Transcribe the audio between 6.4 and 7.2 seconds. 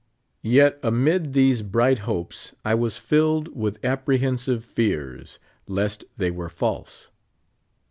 false.